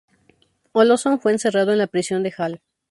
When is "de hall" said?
2.23-2.59